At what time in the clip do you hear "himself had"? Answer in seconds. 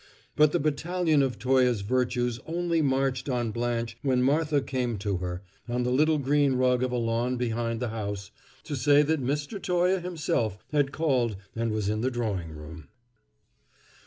9.99-10.91